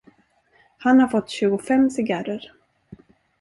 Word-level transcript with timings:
Han 0.77 0.99
har 0.99 1.07
fått 1.07 1.29
tjugofem 1.29 1.89
cigarrer. 1.89 2.51